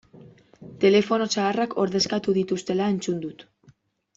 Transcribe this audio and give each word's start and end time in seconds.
Telefono 0.83 1.27
zaharrak 1.35 1.75
ordezkatu 1.83 2.35
dituztela 2.39 2.91
entzun 2.95 3.25
dut. 3.27 3.45